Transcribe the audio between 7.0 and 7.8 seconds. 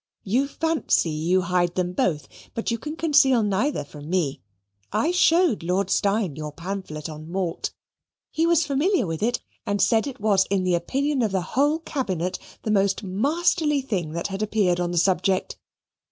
on malt.